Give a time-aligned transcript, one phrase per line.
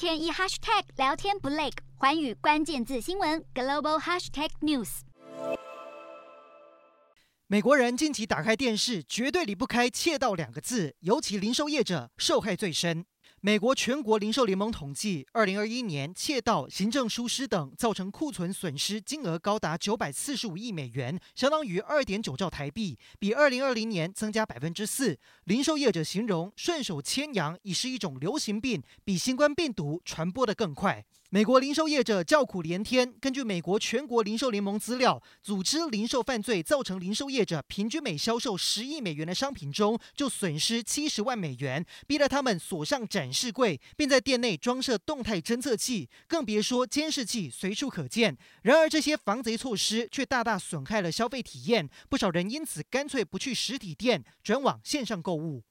[0.00, 5.00] 天一 hashtag 聊天不累，环宇关键字新闻 global hashtag news。
[7.46, 13.04] 美国人近期打开电视，绝对离不开“窃盗”两个字，尤其零售业者受害最深。
[13.42, 25.18] 美国全国零售联盟统计，二零二一年窃盗、行政疏失等造成库存损失金额高达九百四十五亿美元，相当于二点九兆台币，比二零二零年增加百分之四。
[25.44, 31.06] 零售业者形容顺手牵羊已是一种流行病，比新冠病毒传播得更快。
[31.32, 33.14] 美国零售业者叫苦连天。
[33.20, 48.36] 根据美国全国零售联盟资料，组织零售犯罪造成零售业者平均每销售十亿美元的商品中就损失七十万美元，逼得他们锁上展示柜，并在店内装设动态侦测器，更别说监视器随处可见。
[48.62, 55.62] 然而，这些防贼措施却大大损害了消费体验，不少人因此干脆不去实体店，转往线上购物。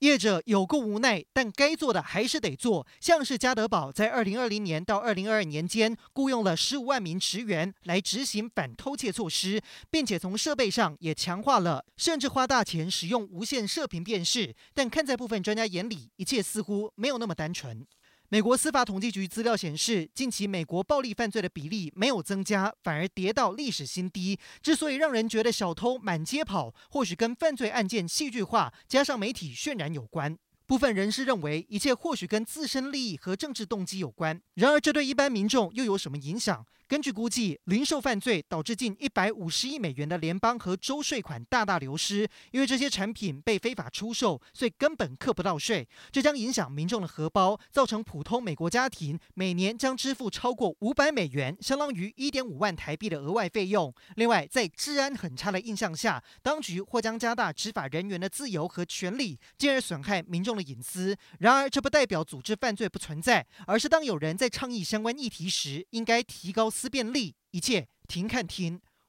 [0.00, 2.86] 业者有过无奈，但该做的还是得做。
[3.00, 14.54] 像是加德宝在二零二零年到二零二二年间，雇佣了十五万名职员来执行反偷窃措施，并且从设备上也强化了，甚至花大钱使用无线射频辨识。
[14.74, 17.86] 但看在部分专家眼里，一切似乎没有那么单纯。
[18.32, 24.38] 美国司法统计局资料显示，近期美国暴力犯罪的比例没有增加，反而跌到历史新低。
[24.62, 30.38] 之所以让人觉得小偷满街跑，或许跟犯罪案件戏剧化加上媒体渲染有关。
[30.70, 34.40] 部分人士认为，一切或许跟自身利益和政治动机有关。
[34.54, 36.64] 然而，这对一般民众又有什么影响？
[36.86, 45.88] 根据估计，零售犯罪导致近一百五十亿美元的联邦和州税款大大流失，因为这些产品被非法出售，所以根本课不到税。
[46.12, 53.92] 这将影响民众的荷包，造成普通美国家庭每年将支付超过五百美元，相当于一点五万台币的额外费用。
[54.16, 61.16] 另外，在治安很差的印象下，当局或将加大执法人员的自由和权利，进而损害民众的隐私。
[61.38, 66.68] 然而，这不代表组织犯罪不存在，而是当有人在倡议相关议题时，应该提高。
[66.70, 68.80] 思辨力，一切停看听。